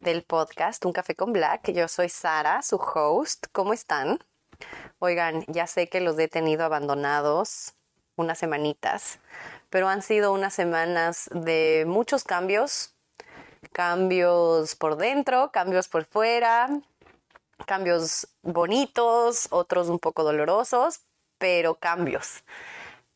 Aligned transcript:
del 0.00 0.22
podcast 0.22 0.84
Un 0.84 0.92
Café 0.92 1.14
con 1.14 1.32
Black. 1.32 1.70
Yo 1.70 1.88
soy 1.88 2.08
Sara, 2.08 2.62
su 2.62 2.76
host. 2.76 3.46
¿Cómo 3.52 3.72
están? 3.72 4.18
Oigan, 4.98 5.44
ya 5.48 5.66
sé 5.66 5.88
que 5.88 6.00
los 6.00 6.18
he 6.18 6.28
tenido 6.28 6.64
abandonados 6.64 7.74
unas 8.16 8.38
semanitas, 8.38 9.20
pero 9.70 9.88
han 9.88 10.02
sido 10.02 10.32
unas 10.32 10.54
semanas 10.54 11.30
de 11.32 11.84
muchos 11.86 12.24
cambios. 12.24 12.94
Cambios 13.72 14.74
por 14.76 14.96
dentro, 14.96 15.50
cambios 15.52 15.88
por 15.88 16.04
fuera, 16.04 16.68
cambios 17.66 18.28
bonitos, 18.42 19.48
otros 19.50 19.88
un 19.88 19.98
poco 19.98 20.24
dolorosos, 20.24 21.00
pero 21.38 21.74
cambios. 21.74 22.44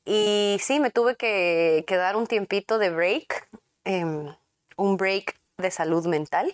Y 0.04 0.58
sí, 0.60 0.80
me 0.80 0.90
tuve 0.90 1.16
que, 1.16 1.84
dar 1.88 2.16
un 2.16 2.26
tiempito 2.26 2.78
de 2.78 2.90
break, 2.90 3.48
em, 3.84 4.34
un 4.76 4.96
break 4.96 5.41
de 5.58 5.70
salud 5.70 6.06
mental. 6.06 6.52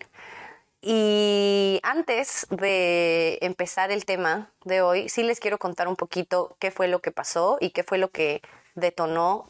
Y 0.81 1.81
antes 1.83 2.47
de 2.51 3.39
empezar 3.41 3.91
el 3.91 4.05
tema 4.05 4.53
de 4.65 4.81
hoy, 4.81 5.09
sí 5.09 5.23
les 5.23 5.41
quiero 5.41 5.59
contar 5.59 5.89
un 5.89 5.97
poquito 5.97 6.57
qué 6.61 6.71
fue 6.71 6.87
lo 6.87 7.01
que 7.01 7.11
pasó 7.11 7.59
y 7.61 7.71
qué 7.71 7.83
fue 7.83 7.99
lo 7.99 8.11
que 8.11 8.43
detonó 8.77 9.49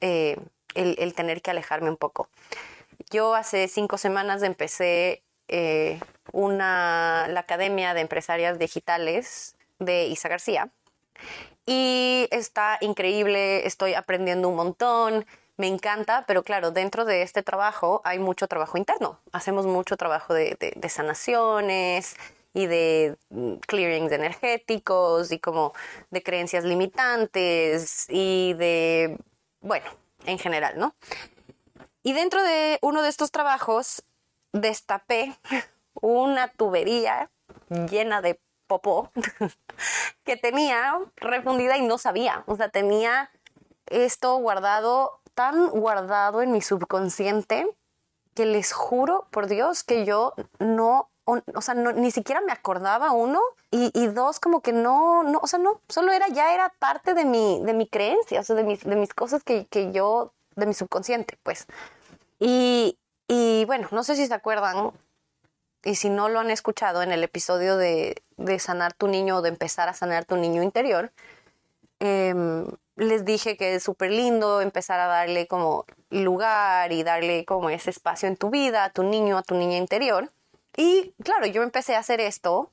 eh, 0.00 0.36
el, 0.74 1.14
tener 1.14 1.40
que 1.40 1.52
alejarme 1.52 1.88
un 1.88 1.96
poco. 1.96 2.28
Yo 3.10 3.34
hace 3.34 3.68
cinco 3.68 3.96
semanas 3.96 4.42
empecé 4.42 5.22
eh, 5.48 6.00
una, 6.32 7.28
la 7.28 7.40
Academia 7.40 7.94
de 7.94 8.00
Empresarias 8.00 8.58
Digitales 8.58 9.54
de 9.78 10.06
Isa 10.06 10.28
García 10.28 10.70
y 11.64 12.28
está 12.30 12.78
increíble, 12.80 13.66
estoy 13.66 13.94
aprendiendo 13.94 14.48
un 14.48 14.56
montón 14.56 15.26
me 15.56 15.68
encanta, 15.68 16.24
pero 16.26 16.42
claro, 16.42 16.70
dentro 16.70 17.04
de 17.04 17.22
este 17.22 17.42
trabajo 17.42 18.02
hay 18.04 18.18
mucho 18.18 18.46
trabajo 18.46 18.76
interno. 18.76 19.20
Hacemos 19.32 19.66
mucho 19.66 19.96
trabajo 19.96 20.34
de, 20.34 20.56
sanaciones 20.88 22.16
y 22.52 22.66
de 22.66 23.16
mm, 23.30 23.54
clearings 23.66 24.12
energéticos 24.12 25.32
y 25.32 25.38
como 25.38 25.72
de 26.10 26.22
creencias 26.22 26.64
limitantes 26.64 28.06
y 28.08 28.54
de, 28.54 29.18
bueno, 29.60 29.86
en 30.26 30.38
general, 30.38 30.78
¿no? 30.78 30.94
Y 32.02 32.12
dentro 32.12 32.42
de 32.42 32.78
uno 32.82 33.02
de 33.02 33.08
estos 33.08 33.30
trabajos 33.30 34.04
destapé 34.52 35.36
una 36.00 36.48
tubería 36.48 37.30
llena 37.90 38.20
de 38.20 38.38
popó 38.66 39.10
que 40.24 40.36
tenía 40.36 40.98
refundida 41.16 41.76
y 41.78 41.82
no 41.82 41.98
sabía. 41.98 42.44
O 42.46 42.56
sea, 42.56 42.68
tenía 42.68 43.30
esto 43.86 44.36
guardado 44.36 45.20
tan 45.36 45.68
guardado 45.68 46.42
en 46.42 46.50
mi 46.50 46.62
subconsciente 46.62 47.70
que 48.34 48.46
les 48.46 48.72
juro 48.72 49.28
por 49.30 49.46
Dios 49.46 49.84
que 49.84 50.04
yo 50.04 50.34
no, 50.58 51.10
o, 51.24 51.60
sea, 51.60 51.74
ni 51.74 52.10
siquiera 52.10 52.40
me 52.40 52.52
acordaba 52.52 53.12
uno 53.12 53.40
y, 53.70 54.06
dos 54.08 54.40
como 54.40 54.62
que 54.62 54.72
no, 54.72 55.22
no, 55.22 55.38
o 55.42 55.46
sea, 55.46 55.58
no, 55.58 55.80
solo 55.88 56.12
era, 56.12 56.28
ya 56.28 56.54
era 56.54 56.72
parte 56.78 57.12
de 57.12 57.26
mi, 57.26 57.62
de 57.64 57.74
mi 57.74 57.86
creencia, 57.86 58.40
o 58.40 58.42
sea, 58.42 58.56
de 58.56 58.64
mis, 58.64 58.82
de 58.82 58.96
mis 58.96 59.12
cosas 59.12 59.44
que, 59.44 59.66
que 59.66 59.92
yo, 59.92 60.32
de 60.54 60.64
mi 60.64 60.72
subconsciente, 60.72 61.38
pues. 61.42 61.66
Y, 62.38 62.98
y 63.28 63.66
bueno, 63.66 63.88
no 63.90 64.02
sé 64.02 64.16
si 64.16 64.26
se 64.26 64.32
acuerdan, 64.32 64.92
y 65.84 65.96
si 65.96 66.08
no 66.08 66.30
lo 66.30 66.40
han 66.40 66.50
escuchado 66.50 67.02
en 67.02 67.12
el 67.12 67.22
episodio 67.22 67.76
de, 67.76 68.22
de 68.38 68.58
sanar 68.58 68.94
tu 68.94 69.08
niño 69.08 69.36
o 69.36 69.42
de 69.42 69.50
empezar 69.50 69.90
a 69.90 69.94
sanar 69.94 70.24
tu 70.24 70.36
niño 70.36 70.62
interior, 70.62 71.12
eh, 72.00 72.32
les 72.96 73.24
dije 73.24 73.56
que 73.56 73.76
es 73.76 73.82
súper 73.82 74.10
lindo 74.10 74.60
empezar 74.60 74.98
a 75.00 75.06
darle 75.06 75.46
como 75.46 75.84
lugar 76.10 76.92
y 76.92 77.02
darle 77.02 77.44
como 77.44 77.70
ese 77.70 77.90
espacio 77.90 78.28
en 78.28 78.36
tu 78.36 78.50
vida, 78.50 78.84
a 78.84 78.90
tu 78.90 79.02
niño, 79.02 79.38
a 79.38 79.42
tu 79.42 79.54
niña 79.54 79.76
interior. 79.76 80.32
Y 80.76 81.12
claro, 81.22 81.46
yo 81.46 81.62
empecé 81.62 81.94
a 81.94 82.00
hacer 82.00 82.20
esto 82.20 82.70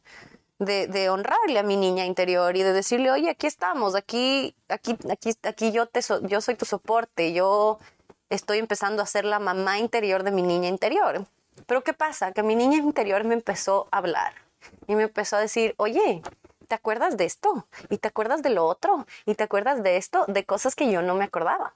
de, 0.59 1.09
honrarle 1.09 1.59
a 1.59 1.63
mi 1.63 1.75
niña 1.77 2.05
interior 2.05 2.55
y 2.55 2.63
de 2.63 2.73
decirle, 2.73 3.11
oye, 3.11 3.29
aquí 3.29 3.47
estamos, 3.47 3.95
aquí, 3.95 4.55
aquí, 4.69 4.97
aquí, 5.11 5.33
aquí 5.43 5.71
yo 5.71 5.87
te 5.87 5.99
yo 6.23 6.41
soy 6.41 6.55
tu 6.55 6.65
soporte, 6.65 7.33
yo 7.33 7.79
estoy 8.29 8.59
empezando 8.59 9.01
a 9.01 9.05
ser 9.05 9.25
la 9.25 9.39
mamá 9.39 9.79
interior 9.79 10.23
de 10.23 10.31
mi 10.31 10.41
niña 10.41 10.69
interior. 10.69 11.25
Pero 11.67 11.83
¿qué 11.83 11.93
pasa? 11.93 12.31
Que 12.31 12.43
mi 12.43 12.55
niña 12.55 12.77
interior 12.77 13.23
me 13.25 13.33
empezó 13.33 13.87
a 13.91 13.97
hablar 13.97 14.33
y 14.87 14.95
me 14.95 15.03
empezó 15.03 15.35
a 15.35 15.39
decir, 15.39 15.75
oye, 15.77 16.21
¿te 16.67 16.75
acuerdas 16.75 17.17
de 17.17 17.25
esto? 17.25 17.67
¿Y 17.89 17.97
te 17.97 18.07
acuerdas 18.07 18.41
de 18.41 18.49
lo 18.49 18.65
otro? 18.65 19.05
¿Y 19.25 19.35
te 19.35 19.43
acuerdas 19.43 19.83
de 19.83 19.97
esto? 19.97 20.25
De 20.27 20.45
cosas 20.45 20.75
que 20.75 20.91
yo 20.91 21.01
no 21.01 21.15
me 21.15 21.25
acordaba. 21.25 21.75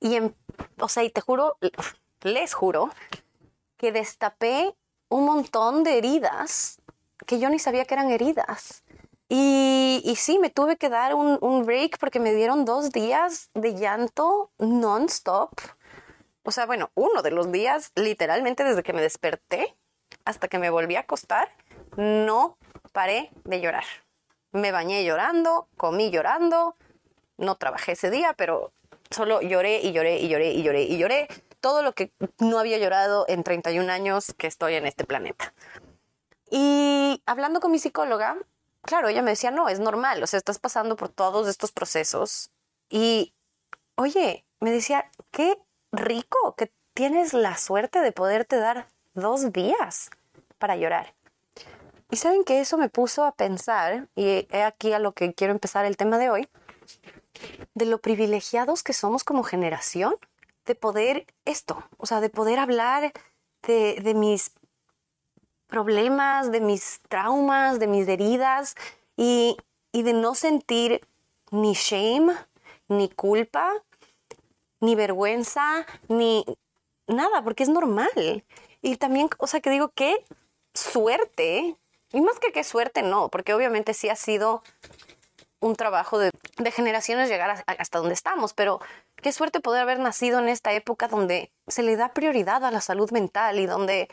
Y, 0.00 0.16
en, 0.16 0.36
o 0.80 0.88
sea, 0.88 1.04
y 1.04 1.10
te 1.10 1.20
juro, 1.20 1.56
les 2.22 2.54
juro, 2.54 2.90
que 3.76 3.92
destapé 3.92 4.74
un 5.08 5.24
montón 5.24 5.84
de 5.84 5.98
heridas 5.98 6.80
que 7.26 7.38
yo 7.38 7.48
ni 7.48 7.58
sabía 7.58 7.84
que 7.84 7.94
eran 7.94 8.10
heridas. 8.10 8.84
Y, 9.28 10.02
y 10.04 10.16
sí, 10.16 10.38
me 10.38 10.50
tuve 10.50 10.76
que 10.76 10.88
dar 10.88 11.14
un, 11.14 11.38
un 11.40 11.64
break 11.64 11.98
porque 11.98 12.20
me 12.20 12.34
dieron 12.34 12.64
dos 12.64 12.90
días 12.90 13.50
de 13.54 13.74
llanto 13.74 14.50
non-stop. 14.58 15.52
O 16.42 16.50
sea, 16.50 16.66
bueno, 16.66 16.90
uno 16.94 17.22
de 17.22 17.30
los 17.30 17.50
días, 17.50 17.90
literalmente 17.94 18.64
desde 18.64 18.82
que 18.82 18.92
me 18.92 19.00
desperté 19.00 19.74
hasta 20.24 20.48
que 20.48 20.58
me 20.58 20.70
volví 20.70 20.96
a 20.96 21.00
acostar, 21.00 21.48
no 21.96 22.58
paré 22.94 23.30
de 23.44 23.60
llorar. 23.60 23.84
Me 24.52 24.70
bañé 24.70 25.04
llorando, 25.04 25.68
comí 25.76 26.10
llorando, 26.10 26.76
no 27.36 27.56
trabajé 27.56 27.92
ese 27.92 28.10
día, 28.10 28.34
pero 28.38 28.72
solo 29.10 29.42
lloré 29.42 29.80
y 29.82 29.92
lloré 29.92 30.20
y 30.20 30.28
lloré 30.28 30.52
y 30.52 30.62
lloré 30.62 30.82
y 30.82 30.96
lloré 30.96 31.28
todo 31.60 31.82
lo 31.82 31.92
que 31.92 32.12
no 32.38 32.58
había 32.58 32.78
llorado 32.78 33.26
en 33.28 33.42
31 33.42 33.92
años 33.92 34.32
que 34.38 34.46
estoy 34.46 34.74
en 34.74 34.86
este 34.86 35.04
planeta. 35.04 35.52
Y 36.50 37.20
hablando 37.26 37.60
con 37.60 37.72
mi 37.72 37.80
psicóloga, 37.80 38.36
claro, 38.82 39.08
ella 39.08 39.22
me 39.22 39.32
decía, 39.32 39.50
no, 39.50 39.68
es 39.68 39.80
normal, 39.80 40.22
o 40.22 40.26
sea, 40.26 40.38
estás 40.38 40.60
pasando 40.60 40.94
por 40.94 41.08
todos 41.08 41.48
estos 41.48 41.72
procesos. 41.72 42.52
Y, 42.88 43.34
oye, 43.96 44.44
me 44.60 44.70
decía, 44.70 45.10
qué 45.32 45.58
rico 45.90 46.54
que 46.56 46.72
tienes 46.92 47.34
la 47.34 47.56
suerte 47.56 48.00
de 48.00 48.12
poderte 48.12 48.56
dar 48.56 48.86
dos 49.14 49.52
días 49.52 50.10
para 50.58 50.76
llorar. 50.76 51.14
Y 52.14 52.16
saben 52.16 52.44
que 52.44 52.60
eso 52.60 52.78
me 52.78 52.88
puso 52.88 53.24
a 53.24 53.32
pensar, 53.32 54.08
y 54.14 54.46
he 54.52 54.62
aquí 54.62 54.92
a 54.92 55.00
lo 55.00 55.14
que 55.14 55.34
quiero 55.34 55.52
empezar 55.52 55.84
el 55.84 55.96
tema 55.96 56.16
de 56.16 56.30
hoy, 56.30 56.48
de 57.74 57.86
lo 57.86 57.98
privilegiados 57.98 58.84
que 58.84 58.92
somos 58.92 59.24
como 59.24 59.42
generación, 59.42 60.14
de 60.64 60.76
poder 60.76 61.26
esto, 61.44 61.82
o 61.96 62.06
sea, 62.06 62.20
de 62.20 62.30
poder 62.30 62.60
hablar 62.60 63.12
de, 63.66 64.00
de 64.00 64.14
mis 64.14 64.52
problemas, 65.66 66.52
de 66.52 66.60
mis 66.60 67.00
traumas, 67.08 67.80
de 67.80 67.88
mis 67.88 68.06
heridas 68.06 68.76
y, 69.16 69.56
y 69.90 70.04
de 70.04 70.12
no 70.12 70.36
sentir 70.36 71.00
ni 71.50 71.72
shame, 71.72 72.32
ni 72.86 73.08
culpa, 73.08 73.72
ni 74.78 74.94
vergüenza, 74.94 75.84
ni 76.06 76.44
nada, 77.08 77.42
porque 77.42 77.64
es 77.64 77.70
normal. 77.70 78.44
Y 78.82 78.98
también, 78.98 79.28
o 79.38 79.48
sea, 79.48 79.58
que 79.58 79.70
digo, 79.70 79.90
qué 79.96 80.24
suerte 80.74 81.76
y 82.12 82.20
más 82.20 82.38
que 82.38 82.52
qué 82.52 82.64
suerte, 82.64 83.02
no, 83.02 83.28
porque 83.28 83.54
obviamente 83.54 83.94
sí 83.94 84.08
ha 84.08 84.16
sido 84.16 84.62
un 85.60 85.76
trabajo 85.76 86.18
de, 86.18 86.30
generaciones 86.72 87.28
llegar 87.28 87.64
hasta 87.66 87.98
donde 87.98 88.14
estamos, 88.14 88.52
pero 88.52 88.80
qué 89.16 89.32
suerte 89.32 89.60
poder 89.60 89.82
haber 89.82 89.98
nacido 89.98 90.38
en 90.38 90.48
esta 90.48 90.72
época 90.72 91.08
donde 91.08 91.50
se 91.66 91.82
le 91.82 91.96
da 91.96 92.12
prioridad 92.12 92.64
a 92.64 92.70
la 92.70 92.80
salud 92.80 93.10
mental 93.10 93.58
y 93.58 93.66
donde 93.66 94.08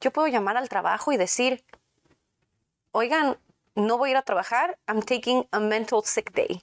yo 0.00 0.10
puedo 0.12 0.28
llamar 0.28 0.56
al 0.56 0.68
trabajo 0.68 1.12
y 1.12 1.16
decir, 1.16 1.64
oigan, 2.92 3.38
no 3.74 3.98
voy 3.98 4.10
a 4.10 4.12
ir 4.12 4.16
a 4.18 4.22
trabajar, 4.22 4.78
I'm 4.86 5.02
taking 5.02 5.46
a 5.52 5.60
mental 5.60 6.02
sick 6.04 6.32
day. 6.32 6.62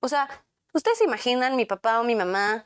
O 0.00 0.08
sea, 0.08 0.28
¿Ustedes 0.72 0.98
se 0.98 1.04
imaginan 1.04 1.56
mi 1.56 1.64
papá 1.64 2.00
o 2.00 2.04
mi 2.04 2.14
mamá 2.14 2.64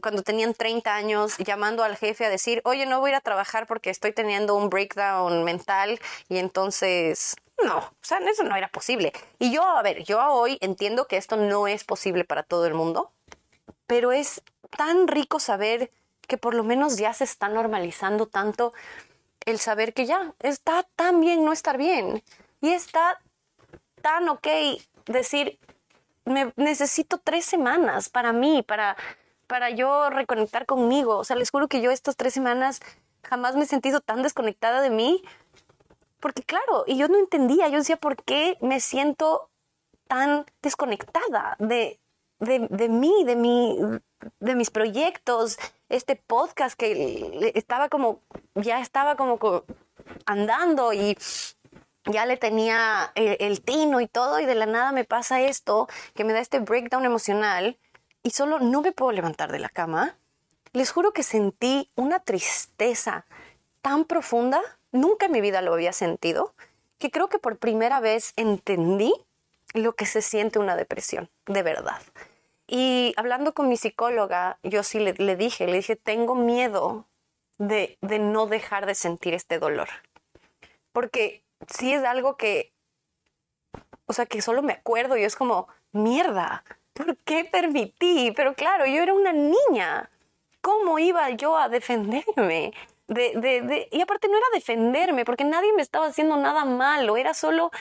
cuando 0.00 0.22
tenían 0.22 0.54
30 0.54 0.94
años 0.94 1.36
llamando 1.38 1.82
al 1.82 1.96
jefe 1.96 2.24
a 2.24 2.30
decir, 2.30 2.62
oye, 2.64 2.86
no 2.86 3.00
voy 3.00 3.10
a 3.10 3.12
ir 3.12 3.16
a 3.16 3.20
trabajar 3.20 3.66
porque 3.66 3.90
estoy 3.90 4.12
teniendo 4.12 4.54
un 4.54 4.70
breakdown 4.70 5.44
mental 5.44 5.98
y 6.28 6.38
entonces... 6.38 7.36
No, 7.62 7.78
o 7.78 7.92
sea, 8.00 8.18
eso 8.18 8.42
no 8.44 8.56
era 8.56 8.68
posible. 8.68 9.12
Y 9.38 9.52
yo, 9.52 9.62
a 9.62 9.82
ver, 9.82 10.02
yo 10.04 10.24
hoy 10.32 10.56
entiendo 10.62 11.06
que 11.06 11.18
esto 11.18 11.36
no 11.36 11.66
es 11.66 11.84
posible 11.84 12.24
para 12.24 12.42
todo 12.42 12.66
el 12.66 12.72
mundo, 12.72 13.10
pero 13.86 14.12
es 14.12 14.42
tan 14.76 15.08
rico 15.08 15.40
saber 15.40 15.90
que 16.26 16.38
por 16.38 16.54
lo 16.54 16.64
menos 16.64 16.96
ya 16.96 17.12
se 17.12 17.24
está 17.24 17.48
normalizando 17.48 18.26
tanto 18.26 18.72
el 19.44 19.58
saber 19.58 19.92
que 19.92 20.06
ya 20.06 20.32
está 20.38 20.84
tan 20.96 21.20
bien 21.20 21.44
no 21.44 21.52
estar 21.52 21.76
bien 21.76 22.22
y 22.60 22.70
está 22.70 23.18
tan 24.00 24.28
ok 24.28 24.46
decir, 25.06 25.58
me 26.30 26.52
necesito 26.56 27.18
tres 27.18 27.44
semanas 27.44 28.08
para 28.08 28.32
mí, 28.32 28.62
para, 28.62 28.96
para 29.46 29.70
yo 29.70 30.10
reconectar 30.10 30.66
conmigo. 30.66 31.18
O 31.18 31.24
sea, 31.24 31.36
les 31.36 31.50
juro 31.50 31.68
que 31.68 31.80
yo 31.80 31.90
estas 31.90 32.16
tres 32.16 32.32
semanas 32.32 32.80
jamás 33.22 33.56
me 33.56 33.64
he 33.64 33.66
sentido 33.66 34.00
tan 34.00 34.22
desconectada 34.22 34.80
de 34.80 34.90
mí. 34.90 35.22
Porque 36.20 36.42
claro, 36.42 36.84
y 36.86 36.96
yo 36.96 37.08
no 37.08 37.18
entendía, 37.18 37.68
yo 37.68 37.78
decía, 37.78 37.96
¿por 37.96 38.22
qué 38.22 38.58
me 38.60 38.80
siento 38.80 39.50
tan 40.06 40.44
desconectada 40.60 41.56
de, 41.58 41.98
de, 42.40 42.66
de 42.68 42.88
mí, 42.88 43.24
de, 43.24 43.36
mi, 43.36 43.78
de 44.40 44.54
mis 44.54 44.70
proyectos, 44.70 45.58
este 45.88 46.16
podcast 46.16 46.78
que 46.78 47.52
estaba 47.54 47.88
como, 47.88 48.20
ya 48.54 48.80
estaba 48.80 49.16
como 49.16 49.38
andando 50.26 50.92
y 50.92 51.16
ya 52.04 52.26
le 52.26 52.36
tenía 52.36 53.12
el, 53.14 53.60
tino 53.62 54.00
y 54.00 54.06
todo 54.06 54.40
y 54.40 54.46
de 54.46 54.54
la 54.54 54.66
nada 54.66 54.92
me 54.92 55.04
pasa 55.04 55.40
esto 55.40 55.88
que 56.14 56.24
me 56.24 56.32
da 56.32 56.40
este 56.40 56.60
breakdown 56.60 57.04
emocional 57.04 57.78
y 58.22 58.30
solo 58.30 58.58
no 58.58 58.82
me 58.82 58.92
puedo 58.92 59.12
levantar 59.12 59.52
de 59.52 59.58
la 59.58 59.68
cama. 59.68 60.16
Les 60.72 60.90
juro 60.90 61.12
que 61.12 61.22
sentí 61.22 61.90
una 61.96 62.20
tristeza 62.20 63.26
tan 63.82 64.04
profunda, 64.04 64.60
nunca 64.92 65.26
en 65.26 65.32
mi 65.32 65.40
vida 65.40 65.62
lo 65.62 65.74
había 65.74 65.92
sentido, 65.92 66.54
que 66.98 67.10
creo 67.10 67.28
que 67.28 67.38
por 67.38 67.58
primera 67.58 68.00
vez 68.00 68.32
entendí 68.36 69.12
lo 69.74 69.94
que 69.94 70.06
se 70.06 70.22
siente 70.22 70.58
una 70.58 70.76
depresión, 70.76 71.30
de 71.46 71.62
verdad. 71.62 72.00
Y 72.66 73.14
hablando 73.16 73.52
con 73.52 73.68
mi 73.68 73.76
psicóloga, 73.76 74.58
yo 74.62 74.82
sí 74.82 75.00
le, 75.00 75.14
le 75.14 75.36
dije, 75.36 75.66
le 75.66 75.76
dije, 75.76 75.96
tengo 75.96 76.34
miedo 76.34 77.06
de, 77.58 77.98
de 78.00 78.18
no 78.18 78.46
dejar 78.46 78.86
de 78.86 78.94
sentir 78.94 79.34
este 79.34 79.58
dolor. 79.58 79.88
Porque 80.92 81.42
sí 81.68 81.92
es 81.92 82.04
algo 82.04 82.36
que, 82.36 82.72
o 84.06 84.12
sea, 84.12 84.26
que 84.26 84.42
solo 84.42 84.62
me 84.62 84.72
acuerdo 84.72 85.16
y 85.16 85.24
es 85.24 85.36
como, 85.36 85.68
mierda, 85.92 86.64
¿por 86.92 87.16
qué 87.18 87.44
permití? 87.44 88.32
Pero 88.36 88.54
claro, 88.54 88.86
yo 88.86 89.02
era 89.02 89.14
una 89.14 89.32
niña. 89.32 90.10
¿Cómo 90.60 90.98
iba 90.98 91.30
yo 91.30 91.56
a 91.56 91.68
defenderme? 91.68 92.72
De, 93.06 93.32
de, 93.36 93.62
de, 93.62 93.88
y 93.90 94.00
aparte 94.00 94.28
no 94.28 94.36
era 94.36 94.46
defenderme, 94.52 95.24
porque 95.24 95.44
nadie 95.44 95.72
me 95.72 95.82
estaba 95.82 96.06
haciendo 96.06 96.36
nada 96.36 96.64
malo, 96.64 97.16
era 97.16 97.34
solo, 97.34 97.72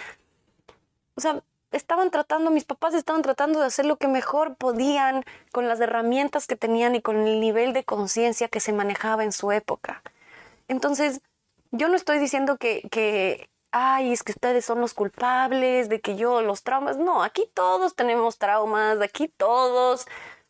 o 1.14 1.22
sea, 1.22 1.44
estaban 1.72 2.10
tratando, 2.10 2.50
mis 2.50 2.64
papás 2.64 2.96
estaban 2.96 3.22
tratando 3.22 3.60
de 3.60 3.68
hacer 3.68 3.86
lo 3.86 3.98
que 3.98 4.08
mejor 4.08 4.56
podían 4.56 5.24
con 5.52 5.68
las 5.68 5.80
herramientas 5.80 6.48
que 6.48 6.56
tenían 6.56 6.96
y 6.96 7.02
con 7.02 7.28
el 7.28 7.40
nivel 7.40 7.74
de 7.74 7.84
conciencia 7.84 8.48
que 8.48 8.60
se 8.60 8.74
manejaba 8.74 9.24
en 9.24 9.32
su 9.32 9.52
época. 9.52 10.02
Entonces, 10.68 11.22
yo 11.72 11.90
no 11.90 11.96
estoy 11.96 12.18
diciendo 12.18 12.58
que, 12.58 12.88
que 12.90 13.50
ay, 13.72 14.12
es 14.14 14.24
que 14.24 14.32
ustedes 14.32 14.66
son 14.66 14.82
los 14.82 14.94
culpables 14.94 15.90
de 15.90 16.02
que 16.02 16.16
yo 16.16 16.42
los 16.42 16.64
traumas. 16.64 16.98
No, 16.98 17.24
aquí 17.24 17.50
todos 17.54 17.96
tenemos 17.96 18.38
traumas, 18.38 19.02
aquí 19.02 19.28
todos 19.28 20.06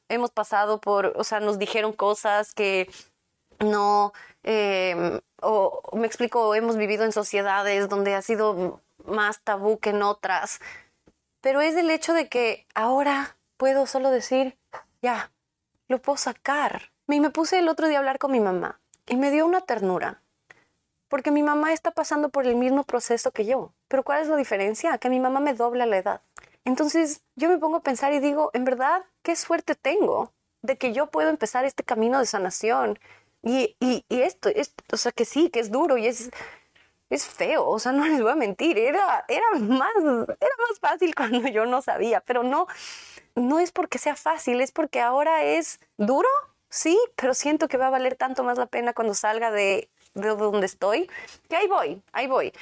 hemos 0.10 0.32
pasado 0.32 0.82
por, 0.82 1.14
o 1.16 1.24
sea, 1.24 1.40
nos 1.40 1.60
dijeron 1.60 1.94
cosas 1.94 2.54
que 2.54 2.90
no, 3.60 4.14
em, 4.44 5.20
o 5.42 5.82
me 5.94 6.08
explico, 6.08 6.56
hemos 6.56 6.78
vivido 6.78 7.04
en 7.06 7.12
sociedades 7.12 7.90
donde 7.90 8.16
ha 8.16 8.22
sido 8.22 8.82
más 9.06 9.42
tabú 9.44 9.80
que 9.80 9.92
en 9.92 10.04
otras, 10.04 10.60
pero 11.42 11.62
es 11.62 11.76
el 11.76 11.90
hecho 11.90 12.14
de 12.14 12.30
que 12.30 12.68
ahora 12.76 13.38
puedo 13.58 13.86
solo 13.88 14.12
decir, 14.12 14.58
ya, 15.02 15.32
lo 15.88 16.02
puedo 16.02 16.18
sacar. 16.18 16.92
Me 17.08 17.30
puse 17.32 17.60
el 17.60 17.70
otro 17.70 17.88
día 17.88 17.98
a 17.98 18.00
hablar 18.00 18.20
con 18.20 18.32
mi 18.32 18.40
mamá 18.40 18.80
y 19.08 19.16
me 19.18 19.32
dio 19.32 19.46
una 19.46 19.62
ternura 19.62 20.22
porque 21.10 21.32
mi 21.32 21.44
mamá 21.44 21.74
está 21.74 21.92
pasando 21.92 22.30
por 22.30 22.46
el 22.48 22.56
mismo 22.56 22.84
proceso 22.84 23.32
que 23.32 23.46
yo. 23.46 23.74
Pero 23.88 24.04
¿cuál 24.04 24.22
es 24.22 24.28
la 24.28 24.38
diferencia? 24.38 24.98
Que 25.00 25.10
mi 25.10 25.20
mamá 25.20 25.40
me 25.40 25.54
dobla 25.54 25.86
la 25.86 25.98
edad. 25.98 26.22
Entonces 26.66 27.22
yo 27.36 27.50
me 27.50 27.58
pongo 27.58 27.78
a 27.78 27.84
pensar 27.84 28.14
y 28.14 28.20
digo, 28.20 28.52
en 28.54 28.64
verdad, 28.64 29.04
qué 29.24 29.36
suerte 29.36 29.76
tengo 29.76 30.32
de 30.62 30.78
que 30.78 30.94
yo 30.94 31.08
puedo 31.08 31.30
empezar 31.30 31.66
este 31.66 31.84
camino 31.84 32.20
de 32.20 32.26
sanación. 32.26 33.00
Y, 33.42 33.76
y, 33.80 34.06
y 34.10 34.22
esto, 34.22 34.50
esto, 34.50 34.84
o 34.92 34.98
sea, 34.98 35.12
que 35.12 35.26
sí, 35.26 35.50
que 35.50 35.60
es 35.60 35.72
duro 35.72 35.98
y 35.98 36.08
es, 36.08 36.30
es 37.10 37.26
feo, 37.26 37.68
o 37.68 37.80
sea, 37.80 37.92
no 37.94 38.06
les 38.06 38.22
voy 38.22 38.32
a 38.32 38.36
mentir, 38.36 38.78
era, 38.78 39.26
era, 39.28 39.46
más, 39.60 39.96
era 39.98 40.56
más 40.70 40.80
fácil 40.80 41.16
cuando 41.16 41.48
yo 41.48 41.66
no 41.66 41.82
sabía, 41.82 42.22
pero 42.22 42.44
no, 42.44 42.68
no 43.36 43.60
es 43.60 43.72
porque 43.72 43.98
sea 43.98 44.16
fácil, 44.16 44.62
es 44.62 44.72
porque 44.72 45.00
ahora 45.02 45.44
es 45.44 45.80
duro, 45.98 46.30
sí, 46.70 47.00
pero 47.16 47.34
siento 47.34 47.68
que 47.68 47.78
va 47.78 47.88
a 47.88 47.92
valer 47.92 48.16
tanto 48.16 48.44
más 48.44 48.58
la 48.58 48.66
pena 48.66 48.94
cuando 48.94 49.14
salga 49.14 49.52
de 49.52 49.90
de 50.22 50.30
donde 50.30 50.66
estoy, 50.66 51.10
que 51.50 51.56
ahí 51.56 51.68
voy, 51.68 52.02
ahí 52.12 52.28
voy. 52.28 52.54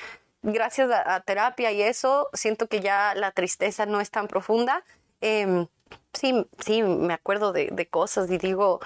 Gracias 0.44 0.90
a, 0.92 1.20
terapia 1.22 1.72
y 1.72 1.82
eso, 1.82 2.30
siento 2.34 2.68
que 2.68 2.80
ya 2.80 3.14
la 3.16 3.32
tristeza 3.32 3.86
no 3.86 4.00
es 4.00 4.12
tan 4.12 4.28
profunda. 4.28 4.84
Em, 5.22 5.68
sí, 6.14 6.48
sí, 6.60 6.84
me 6.84 7.14
acuerdo 7.14 7.54
de, 7.54 7.88
cosas 7.90 8.30
y 8.32 8.38
digo, 8.38 8.80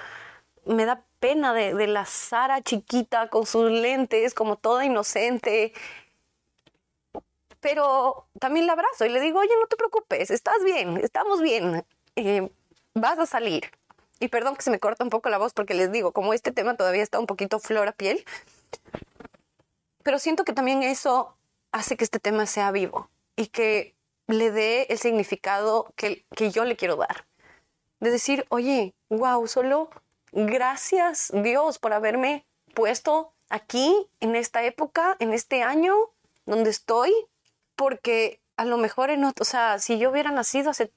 me 0.64 0.84
da 0.86 1.04
pena 1.20 1.52
de, 1.54 1.74
de, 1.74 1.86
la 1.86 2.06
Sara 2.06 2.62
chiquita 2.62 3.28
con 3.28 3.46
sus 3.46 3.70
lentes, 3.70 4.34
como 4.34 4.56
toda 4.56 4.84
inocente. 4.84 5.72
Pero 7.60 8.26
también 8.40 8.66
la 8.66 8.72
abrazo 8.72 9.04
y 9.06 9.08
le 9.08 9.20
digo, 9.20 9.38
oye, 9.38 9.54
no 9.60 9.68
te 9.68 9.76
preocupes, 9.76 10.30
estás 10.30 10.64
bien, 10.64 10.96
estamos 10.96 11.40
bien, 11.40 11.84
eh, 12.16 12.50
vas 12.94 13.18
a 13.20 13.26
salir. 13.26 13.70
Y 14.18 14.28
perdón 14.28 14.56
que 14.56 14.62
se 14.62 14.70
me 14.70 14.80
corta 14.80 15.04
un 15.04 15.10
poco 15.10 15.28
la 15.30 15.38
voz 15.38 15.52
porque 15.52 15.74
les 15.74 15.90
digo, 15.92 16.12
como 16.12 16.34
este 16.34 16.52
tema 16.52 16.76
todavía 16.76 17.02
está 17.02 17.18
un 17.18 17.26
poquito 17.26 17.58
flor 17.58 17.88
a 17.88 17.92
piel, 17.92 18.24
pero 20.02 20.18
siento 20.18 20.44
que 20.44 20.52
también 20.52 20.82
eso 20.82 21.36
hace 21.70 21.96
que 21.96 22.04
este 22.04 22.18
tema 22.18 22.46
sea 22.46 22.70
vivo 22.70 23.08
y 23.36 23.46
que 23.46 23.94
le 24.26 24.50
dé 24.50 24.86
el 24.90 24.98
significado 24.98 25.92
que, 25.96 26.24
que 26.34 26.50
yo 26.50 26.64
le 26.64 26.76
quiero 26.76 26.96
dar. 26.96 27.26
De 28.00 28.10
decir, 28.10 28.46
oye, 28.48 28.94
wow, 29.08 29.46
solo 29.46 29.90
gracias 30.32 31.30
Dios 31.32 31.78
por 31.78 31.92
haberme 31.92 32.44
puesto 32.74 33.32
aquí, 33.48 33.94
en 34.20 34.34
esta 34.34 34.64
época, 34.64 35.16
en 35.18 35.32
este 35.32 35.62
año 35.62 35.94
donde 36.46 36.70
estoy, 36.70 37.12
porque 37.76 38.40
a 38.56 38.64
lo 38.64 38.78
mejor, 38.78 39.10
en, 39.10 39.24
o 39.24 39.32
sea, 39.44 39.78
si 39.78 39.98
yo 39.98 40.10
hubiera 40.10 40.30
nacido 40.30 40.70
hace, 40.70 40.90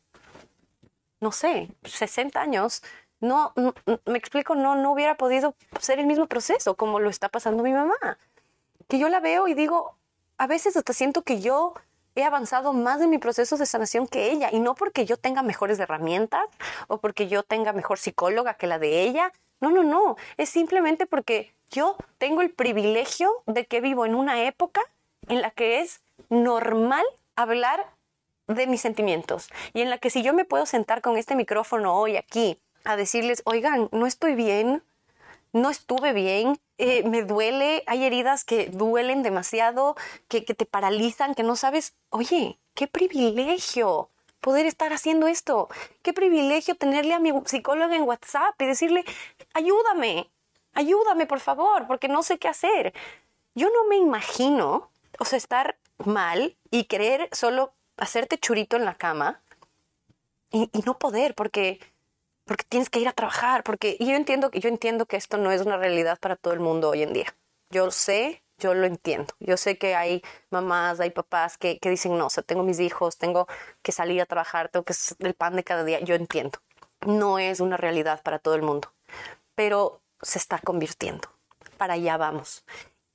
no 1.19 1.31
sé, 1.31 1.69
60 1.83 2.39
años, 2.39 2.81
no, 3.25 3.53
me 4.05 4.17
explico, 4.17 4.55
no, 4.55 4.75
no 4.75 4.91
hubiera 4.91 5.15
podido 5.15 5.55
ser 5.79 5.99
el 5.99 6.05
mismo 6.05 6.27
proceso 6.27 6.75
como 6.75 6.99
lo 6.99 7.09
está 7.09 7.29
pasando 7.29 7.63
mi 7.63 7.73
mamá. 7.73 7.95
Que 8.87 8.99
yo 8.99 9.09
la 9.09 9.19
veo 9.19 9.47
y 9.47 9.53
digo, 9.53 9.95
a 10.37 10.47
veces 10.47 10.77
hasta 10.77 10.93
siento 10.93 11.23
que 11.23 11.41
yo 11.41 11.73
he 12.15 12.23
avanzado 12.23 12.71
más 12.71 13.01
en 13.01 13.09
mi 13.09 13.17
proceso 13.17 13.57
de 13.57 13.65
sanación 13.65 14.07
que 14.07 14.31
ella 14.31 14.49
y 14.51 14.59
no 14.59 14.75
porque 14.75 15.05
yo 15.05 15.17
tenga 15.17 15.43
mejores 15.43 15.79
herramientas 15.79 16.47
o 16.87 16.99
porque 16.99 17.27
yo 17.27 17.43
tenga 17.43 17.73
mejor 17.73 17.99
psicóloga 17.99 18.53
que 18.53 18.67
la 18.67 18.79
de 18.79 19.01
ella. 19.01 19.33
No, 19.59 19.71
no, 19.71 19.83
no. 19.83 20.15
Es 20.37 20.49
simplemente 20.49 21.05
porque 21.05 21.53
yo 21.69 21.97
tengo 22.17 22.41
el 22.41 22.51
privilegio 22.51 23.43
de 23.45 23.65
que 23.65 23.81
vivo 23.81 24.05
en 24.05 24.15
una 24.15 24.43
época 24.43 24.81
en 25.27 25.41
la 25.41 25.51
que 25.51 25.81
es 25.81 26.01
normal 26.29 27.03
hablar 27.35 27.85
de 28.47 28.67
mis 28.67 28.81
sentimientos 28.81 29.49
y 29.73 29.81
en 29.81 29.89
la 29.89 29.97
que 29.97 30.09
si 30.09 30.21
yo 30.21 30.33
me 30.33 30.45
puedo 30.45 30.65
sentar 30.65 31.01
con 31.01 31.17
este 31.17 31.35
micrófono 31.35 31.97
hoy 31.97 32.15
aquí 32.15 32.59
a 32.85 32.95
decirles, 32.95 33.41
oigan, 33.45 33.89
no 33.91 34.05
estoy 34.05 34.35
bien, 34.35 34.83
no 35.51 35.69
estuve 35.69 36.13
bien, 36.13 36.59
eh, 36.77 37.07
me 37.07 37.23
duele, 37.23 37.83
hay 37.87 38.03
heridas 38.03 38.43
que 38.43 38.67
duelen 38.67 39.23
demasiado, 39.23 39.95
que, 40.27 40.45
que 40.45 40.53
te 40.53 40.65
paralizan, 40.65 41.33
que 41.33 41.43
no 41.43 41.55
sabes, 41.55 41.95
oye, 42.09 42.59
qué 42.73 42.87
privilegio 42.87 44.09
poder 44.41 44.65
estar 44.65 44.93
haciendo 44.93 45.27
esto, 45.27 45.69
qué 46.03 46.13
privilegio 46.13 46.75
tenerle 46.75 47.13
a 47.13 47.19
mi 47.19 47.33
psicóloga 47.45 47.95
en 47.95 48.03
WhatsApp 48.03 48.61
y 48.61 48.65
decirle, 48.65 49.03
ayúdame, 49.53 50.29
ayúdame 50.73 51.25
por 51.25 51.39
favor, 51.39 51.87
porque 51.87 52.07
no 52.07 52.21
sé 52.21 52.37
qué 52.37 52.47
hacer. 52.47 52.93
Yo 53.55 53.69
no 53.69 53.87
me 53.87 53.95
imagino, 53.95 54.91
o 55.17 55.25
sea, 55.25 55.37
estar 55.37 55.77
mal 56.05 56.55
y 56.69 56.83
querer 56.83 57.29
solo 57.31 57.73
hacerte 57.97 58.37
churito 58.37 58.75
en 58.75 58.85
la 58.85 58.95
cama 58.95 59.41
y, 60.51 60.69
y 60.73 60.81
no 60.81 60.99
poder, 60.99 61.33
porque 61.33 61.79
porque 62.45 62.63
tienes 62.67 62.89
que 62.89 62.99
ir 62.99 63.07
a 63.07 63.13
trabajar, 63.13 63.63
porque 63.63 63.97
yo 63.99 64.13
entiendo, 64.15 64.51
yo 64.51 64.69
entiendo 64.69 65.05
que 65.05 65.17
esto 65.17 65.37
no 65.37 65.51
es 65.51 65.61
una 65.61 65.77
realidad 65.77 66.19
para 66.19 66.35
todo 66.35 66.53
el 66.53 66.59
mundo 66.59 66.89
hoy 66.89 67.03
en 67.03 67.13
día. 67.13 67.35
Yo 67.71 67.91
sé, 67.91 68.43
yo 68.57 68.73
lo 68.73 68.85
entiendo. 68.85 69.33
Yo 69.39 69.57
sé 69.57 69.77
que 69.77 69.95
hay 69.95 70.21
mamás, 70.49 70.99
hay 70.99 71.09
papás 71.09 71.57
que, 71.57 71.79
que 71.79 71.89
dicen, 71.89 72.17
no, 72.17 72.27
o 72.27 72.29
sea, 72.29 72.43
tengo 72.43 72.63
mis 72.63 72.79
hijos, 72.79 73.17
tengo 73.17 73.47
que 73.81 73.91
salir 73.91 74.21
a 74.21 74.25
trabajar, 74.25 74.69
tengo 74.69 74.85
que 74.85 74.93
ser 74.93 75.17
el 75.19 75.33
pan 75.33 75.55
de 75.55 75.63
cada 75.63 75.83
día. 75.83 75.99
Yo 75.99 76.15
entiendo. 76.15 76.59
No 77.05 77.39
es 77.39 77.59
una 77.59 77.77
realidad 77.77 78.21
para 78.23 78.39
todo 78.39 78.55
el 78.55 78.61
mundo, 78.61 78.91
pero 79.55 80.01
se 80.21 80.39
está 80.39 80.59
convirtiendo. 80.59 81.29
Para 81.77 81.95
allá 81.95 82.17
vamos. 82.17 82.63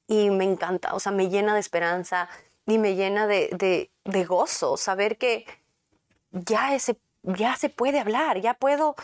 Y 0.06 0.30
me 0.30 0.44
encanta, 0.44 0.94
o 0.94 1.00
sea, 1.00 1.12
me 1.12 1.28
llena 1.28 1.54
de 1.54 1.60
esperanza 1.60 2.28
y 2.66 2.78
me 2.78 2.94
llena 2.94 3.26
de, 3.26 3.48
de, 3.52 3.90
de 4.04 4.24
gozo 4.24 4.76
saber 4.76 5.18
que 5.18 5.46
ya 6.30 6.74
ese 6.74 6.96
ya 7.22 7.56
se 7.56 7.68
puede 7.68 8.00
hablar, 8.00 8.40
ya 8.40 8.54
puedo, 8.54 8.96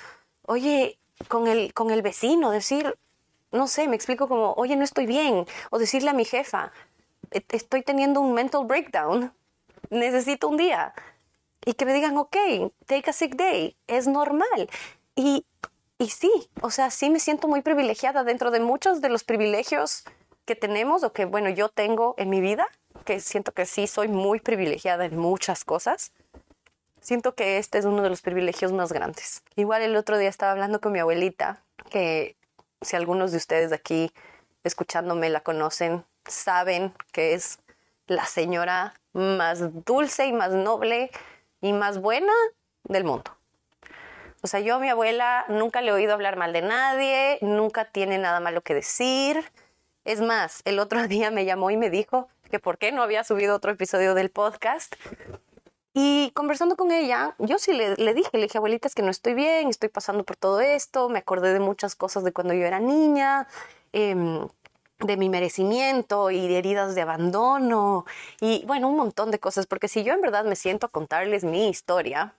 oye, 0.43 0.99
con 1.29 1.47
el, 1.49 1.73
con 1.75 1.91
el 1.91 2.03
vecino 2.03 2.51
decir, 2.51 2.97
no 3.53 3.67
sé, 3.69 3.89
me 3.89 3.97
explico 3.97 4.29
como, 4.29 4.53
oye, 4.55 4.77
no 4.77 4.85
estoy 4.85 5.07
bien, 5.07 5.47
o 5.71 5.79
decirle 5.79 6.11
a 6.11 6.15
mi 6.15 6.25
jefa, 6.25 6.73
"E- 7.33 7.45
estoy 7.51 7.83
teniendo 7.83 8.21
un 8.21 8.35
mental 8.35 8.65
breakdown, 8.67 9.33
necesito 9.91 10.49
un 10.49 10.57
día, 10.57 10.95
y 11.65 11.75
que 11.75 11.85
me 11.87 11.95
digan, 11.95 12.17
ok, 12.19 12.37
take 12.87 13.11
a 13.11 13.13
sick 13.13 13.37
day, 13.37 13.77
es 13.87 14.07
normal. 14.07 14.69
Y, 15.17 15.45
y 15.99 16.11
sí, 16.11 16.31
o 16.63 16.71
sea, 16.71 16.91
sí 16.91 17.11
me 17.11 17.21
siento 17.21 17.49
muy 17.49 17.63
privilegiada 17.63 18.25
dentro 18.25 18.51
de 18.51 18.61
muchos 18.61 19.01
de 19.01 19.09
los 19.09 19.25
privilegios 19.25 20.05
que 20.45 20.55
tenemos 20.55 21.03
o 21.03 21.13
que, 21.13 21.25
bueno, 21.25 21.51
yo 21.51 21.69
tengo 21.69 22.15
en 22.19 22.31
mi 22.31 22.41
vida, 22.41 22.69
que 23.05 23.21
siento 23.21 23.53
que 23.53 23.67
sí 23.67 23.87
soy 23.89 24.09
muy 24.09 24.41
privilegiada 24.41 25.07
en 25.07 25.17
muchas 25.19 25.65
cosas. 25.65 26.13
Siento 27.07 27.37
que 27.37 27.59
este 27.59 27.79
es 27.79 27.85
uno 27.85 28.03
de 28.03 28.09
los 28.09 28.21
privilegios 28.21 28.73
más 28.73 28.93
grandes. 28.93 29.45
Igual 29.55 29.83
el 29.83 29.95
otro 29.95 30.19
día 30.19 30.29
estaba 30.29 30.51
hablando 30.51 30.81
con 30.81 30.91
mi 30.91 30.99
abuelita, 30.99 31.63
que 31.89 32.35
si 32.81 32.97
algunos 32.97 33.31
de 33.31 33.37
ustedes 33.37 33.71
de 33.71 33.77
aquí 33.77 34.13
escuchándome 34.65 35.31
la 35.31 35.39
conocen, 35.39 36.05
saben 36.27 36.93
que 37.13 37.35
es 37.35 37.61
la 38.09 38.27
señora 38.27 38.95
más 39.13 39.85
dulce 39.85 40.27
y 40.27 40.33
más 40.33 40.51
noble 40.51 41.13
y 41.61 41.73
más 41.73 42.01
buena 42.01 42.33
del 42.83 43.05
mundo. 43.05 43.31
O 44.43 44.49
sea, 44.49 44.59
yo 44.59 44.75
a 44.75 44.81
mi 44.81 44.89
abuela 44.89 45.45
nunca 45.47 45.83
le 45.83 45.91
he 45.91 45.95
oído 45.95 46.13
hablar 46.13 46.35
mal 46.35 46.53
de 46.53 46.63
nadie, 46.63 47.39
nunca 47.41 47.85
tiene 47.85 48.19
nada 48.19 48.41
malo 48.41 48.63
que 48.63 48.75
decir. 48.75 49.45
Es 50.05 50.21
más, 50.21 50.61
el 50.65 50.81
otro 50.81 51.07
día 51.07 51.31
me 51.31 51.45
llamó 51.45 51.71
y 51.71 51.77
me 51.77 51.89
dijo 51.89 52.29
que 52.51 52.59
por 52.59 52.79
qué 52.79 52.91
no 52.91 53.05
había 53.05 53.23
subido 53.23 53.55
otro 53.55 53.71
episodio 53.71 54.15
del 54.15 54.31
podcast. 54.31 54.97
Y 55.99 56.31
conversando 56.33 56.76
con 56.76 56.91
ella, 56.91 57.35
yo 57.38 57.59
sí 57.59 57.73
le, 57.73 57.95
dije, 58.12 58.29
le 58.35 58.43
dije, 58.43 58.59
abuelita, 58.59 58.87
es 58.87 58.95
que 58.95 59.00
no 59.00 59.11
estoy 59.11 59.33
bien, 59.33 59.69
estoy 59.69 59.88
pasando 59.88 60.25
por 60.25 60.37
todo 60.37 60.61
esto, 60.61 61.09
me 61.09 61.21
acordé 61.21 61.55
de 61.55 61.59
muchas 61.59 61.97
cosas 61.97 62.23
de 62.23 62.35
cuando 62.35 62.53
yo 62.53 62.67
era 62.67 62.81
niña, 62.81 63.49
em, 63.95 64.47
de 64.99 65.17
mi 65.17 65.31
merecimiento 65.31 66.31
y 66.31 66.49
de 66.49 66.59
heridas 66.59 66.95
de 66.95 67.00
abandono 67.00 68.05
y 68.43 68.62
bueno, 68.67 68.91
un 68.91 68.97
montón 68.99 69.31
de 69.31 69.38
cosas, 69.38 69.67
porque 69.67 69.88
si 69.88 70.05
yo 70.05 70.12
en 70.12 70.21
verdad 70.21 70.45
me 70.45 70.55
siento 70.55 70.85
a 70.85 70.91
contarles 70.91 71.45
mi 71.45 71.71
historia, 71.71 72.35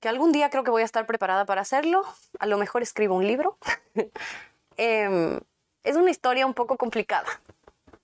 que 0.00 0.08
algún 0.08 0.32
día 0.32 0.48
creo 0.48 0.64
que 0.64 0.70
voy 0.70 0.80
a 0.80 0.86
estar 0.86 1.04
preparada 1.04 1.44
para 1.44 1.60
hacerlo, 1.60 2.04
a 2.38 2.46
lo 2.46 2.56
mejor 2.56 2.80
escribo 2.80 3.16
un 3.16 3.26
libro, 3.26 3.58
em, 4.78 5.40
es 5.84 5.96
una 5.96 6.10
historia 6.10 6.46
un 6.46 6.54
poco 6.54 6.78
complicada. 6.78 7.28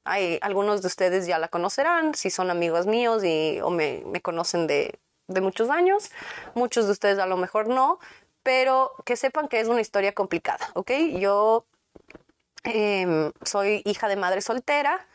Hay, 0.04 0.38
algunos 0.42 0.82
de 0.82 0.88
ustedes 0.88 1.26
ya 1.26 1.38
la 1.38 1.48
conocerán, 1.48 2.14
si 2.14 2.30
son 2.30 2.50
amigos 2.50 2.86
míos 2.86 3.22
y, 3.24 3.60
o 3.60 3.70
me, 3.70 4.02
me 4.06 4.20
conocen 4.20 4.66
de, 4.66 4.98
de 5.28 5.40
muchos 5.40 5.70
años. 5.70 6.10
Muchos 6.54 6.86
de 6.86 6.92
ustedes 6.92 7.18
a 7.18 7.26
lo 7.26 7.36
mejor 7.36 7.68
no, 7.68 7.98
pero 8.42 8.92
que 9.04 9.16
sepan 9.16 9.48
que 9.48 9.60
es 9.60 9.68
una 9.68 9.80
historia 9.80 10.12
complicada, 10.14 10.68
¿ok? 10.74 10.90
Yo 11.18 11.64
em, 12.64 13.32
soy 13.44 13.82
hija 13.84 14.08
de 14.08 14.16
madre 14.16 14.40
soltera. 14.40 15.06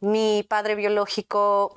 Mi 0.00 0.44
padre 0.48 0.74
biológico 0.74 1.74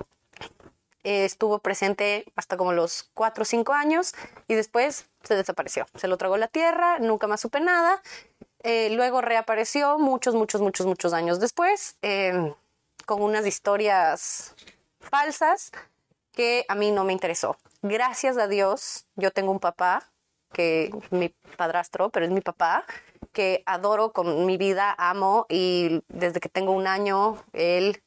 eh, 1.04 1.24
estuvo 1.24 1.60
presente 1.60 2.24
hasta 2.36 2.56
como 2.56 2.72
los 2.72 3.10
4 3.14 3.42
o 3.42 3.44
5 3.44 3.72
años 3.72 4.14
y 4.48 4.54
después 4.54 5.06
se 5.22 5.34
desapareció. 5.34 5.86
Se 5.94 6.08
lo 6.08 6.16
tragó 6.18 6.36
la 6.36 6.48
tierra, 6.48 6.98
nunca 6.98 7.26
más 7.26 7.40
supe 7.40 7.60
nada. 7.60 8.02
Eh, 8.62 8.90
luego 8.90 9.20
reapareció 9.20 9.98
muchos, 9.98 10.34
muchos, 10.34 10.60
muchos, 10.60 10.86
muchos 10.86 11.12
años 11.12 11.38
después 11.38 11.96
eh, 12.02 12.52
con 13.06 13.22
unas 13.22 13.46
historias 13.46 14.54
falsas 15.00 15.70
que 16.32 16.64
a 16.68 16.74
mí 16.74 16.90
no 16.90 17.04
me 17.04 17.12
interesó. 17.12 17.56
Gracias 17.82 18.36
a 18.36 18.48
Dios, 18.48 19.06
yo 19.16 19.30
tengo 19.30 19.52
un 19.52 19.60
papá, 19.60 20.10
que 20.52 20.90
mi 21.10 21.34
padrastro, 21.56 22.10
pero 22.10 22.26
es 22.26 22.32
mi 22.32 22.40
papá, 22.40 22.84
que 23.32 23.62
adoro 23.66 24.12
con 24.12 24.46
mi 24.46 24.56
vida, 24.56 24.94
amo 24.98 25.46
y 25.48 26.02
desde 26.08 26.40
que 26.40 26.48
tengo 26.48 26.72
un 26.72 26.86
año, 26.86 27.36
él 27.52 28.02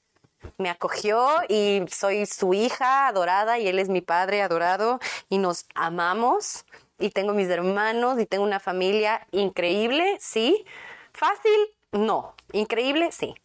me 0.57 0.69
acogió 0.69 1.27
y 1.47 1.83
soy 1.89 2.25
su 2.25 2.53
hija 2.53 3.07
adorada 3.07 3.59
y 3.59 3.67
él 3.67 3.79
es 3.79 3.89
mi 3.89 4.01
padre 4.01 4.41
adorado 4.41 4.99
y 5.29 5.37
nos 5.37 5.65
amamos 5.75 6.65
y 7.01 7.09
tengo 7.09 7.33
mis 7.33 7.49
hermanos 7.49 8.19
y 8.19 8.25
tengo 8.25 8.43
una 8.43 8.59
familia 8.59 9.27
increíble, 9.31 10.17
sí. 10.19 10.65
Fácil, 11.13 11.51
no. 11.91 12.35
Increíble, 12.53 13.11
sí. 13.11 13.35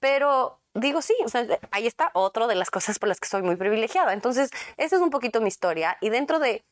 Pero 0.00 0.58
digo 0.74 1.02
sí, 1.02 1.14
ahí 1.70 1.86
está 1.86 2.10
otro 2.14 2.46
de 2.46 2.54
las 2.54 2.70
cosas 2.70 2.98
por 2.98 3.08
las 3.08 3.18
que 3.20 3.28
soy 3.28 3.42
muy 3.42 3.56
privilegiada. 3.56 4.12
Entonces, 4.12 4.50
esa 4.76 4.96
es 4.96 5.02
un 5.02 5.10
poquito 5.10 5.40
mi 5.40 5.48
historia 5.48 5.96
y 6.00 6.10
dentro 6.10 6.38
de 6.38 6.64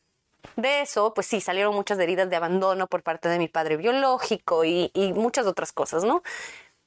de 0.55 0.83
eso, 0.83 1.13
pues 1.13 1.27
sí, 1.27 1.41
salieron 1.41 1.75
muchas 1.75 1.99
heridas 1.99 2.31
de 2.31 2.37
abandono 2.37 2.87
por 2.87 3.03
parte 3.03 3.29
de 3.29 3.39
mi 3.39 3.49
padre 3.49 3.77
biológico 3.77 4.65
y, 4.65 4.93
y 4.95 5.13
muchas 5.13 5.47
otras 5.47 5.73
cosas, 5.73 6.05
¿no? 6.05 6.23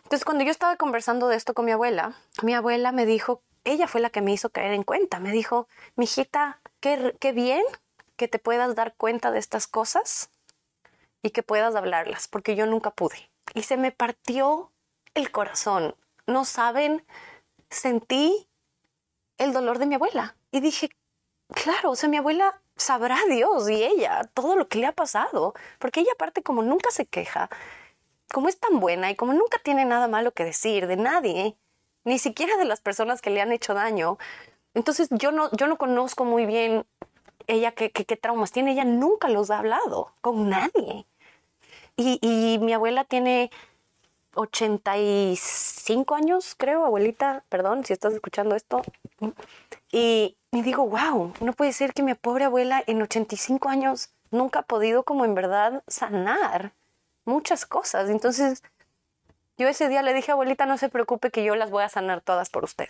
Entonces, 0.03 0.23
cuando 0.25 0.43
yo 0.45 0.51
estaba 0.51 0.77
conversando 0.77 1.27
de 1.27 1.35
esto 1.35 1.53
con 1.53 1.65
mi 1.65 1.71
abuela, 1.71 2.13
mi 2.41 2.53
abuela 2.53 2.91
me 2.91 3.05
dijo, 3.05 3.41
ella 3.65 3.87
fue 3.87 4.01
la 4.01 4.09
que 4.09 4.21
me 4.21 4.31
hizo 4.31 4.49
caer 4.49 4.73
en 4.73 4.83
cuenta, 4.83 5.19
me 5.19 5.31
dijo, 5.31 5.67
mijita, 5.95 6.61
qué, 6.79 7.15
qué 7.19 7.31
bien 7.31 7.63
que 8.19 8.27
te 8.27 8.37
puedas 8.37 8.75
dar 8.75 8.95
cuenta 8.95 9.31
de 9.31 9.39
estas 9.39 9.65
cosas 9.65 10.29
y 11.23 11.29
que 11.29 11.41
puedas 11.41 11.73
hablarlas, 11.75 12.27
porque 12.27 12.57
yo 12.57 12.65
nunca 12.65 12.91
pude. 12.91 13.31
Y 13.53 13.63
se 13.63 13.77
me 13.77 13.93
partió 13.93 14.73
el 15.13 15.31
corazón. 15.31 15.95
No 16.27 16.43
saben, 16.43 17.05
sentí 17.69 18.49
el 19.37 19.53
dolor 19.53 19.79
de 19.79 19.85
mi 19.85 19.95
abuela. 19.95 20.35
Y 20.51 20.59
dije, 20.59 20.89
claro, 21.53 21.91
o 21.91 21.95
sea, 21.95 22.09
mi 22.09 22.17
abuela 22.17 22.61
sabrá 22.75 23.17
Dios 23.29 23.69
y 23.69 23.85
ella 23.85 24.29
todo 24.33 24.57
lo 24.57 24.67
que 24.67 24.79
le 24.79 24.87
ha 24.87 24.91
pasado, 24.91 25.53
porque 25.79 26.01
ella 26.01 26.11
aparte 26.13 26.43
como 26.43 26.61
nunca 26.61 26.91
se 26.91 27.05
queja, 27.05 27.49
como 28.33 28.49
es 28.49 28.59
tan 28.59 28.81
buena 28.81 29.09
y 29.09 29.15
como 29.15 29.31
nunca 29.31 29.59
tiene 29.63 29.85
nada 29.85 30.09
malo 30.09 30.33
que 30.33 30.43
decir 30.43 30.87
de 30.87 30.97
nadie, 30.97 31.55
ni 32.03 32.19
siquiera 32.19 32.57
de 32.57 32.65
las 32.65 32.81
personas 32.81 33.21
que 33.21 33.29
le 33.29 33.41
han 33.41 33.53
hecho 33.53 33.73
daño. 33.73 34.17
Entonces 34.73 35.07
yo 35.11 35.31
no, 35.31 35.49
yo 35.51 35.67
no 35.67 35.77
conozco 35.77 36.25
muy 36.25 36.45
bien 36.45 36.85
ella 37.49 37.71
qué, 37.73 37.91
qué, 37.91 38.15
traumas 38.15 38.51
tiene, 38.51 38.71
ella 38.71 38.85
nunca 38.85 39.27
los 39.29 39.51
ha 39.51 39.59
hablado 39.59 40.13
con 40.21 40.49
nadie. 40.49 41.05
Y, 41.97 42.19
y 42.21 42.59
mi 42.59 42.73
abuela 42.73 43.03
tiene 43.03 43.51
85 44.35 46.15
años, 46.15 46.55
creo, 46.57 46.85
abuelita, 46.85 47.43
perdón 47.49 47.83
si 47.83 47.93
estás 47.93 48.13
escuchando 48.13 48.55
esto. 48.55 48.81
Y 49.91 50.37
me 50.51 50.63
digo, 50.63 50.87
wow, 50.87 51.33
no 51.41 51.53
puede 51.53 51.73
ser 51.73 51.93
que 51.93 52.03
mi 52.03 52.13
pobre 52.13 52.45
abuela 52.45 52.83
en 52.87 53.01
85 53.01 53.69
años 53.69 54.09
nunca 54.31 54.59
ha 54.59 54.63
podido 54.63 55.03
como 55.03 55.25
en 55.25 55.35
verdad 55.35 55.83
sanar 55.87 56.73
muchas 57.25 57.65
cosas. 57.65 58.09
Entonces, 58.09 58.63
yo 59.57 59.67
ese 59.67 59.89
día 59.89 60.03
le 60.03 60.13
dije, 60.13 60.31
abuelita, 60.31 60.65
no 60.65 60.77
se 60.77 60.89
preocupe 60.89 61.31
que 61.31 61.43
yo 61.43 61.55
las 61.55 61.69
voy 61.69 61.83
a 61.83 61.89
sanar 61.89 62.21
todas 62.21 62.49
por 62.49 62.63
usted, 62.63 62.87